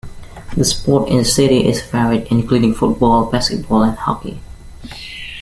[0.57, 4.39] The sport in the city is varied including football, basketball and hockey.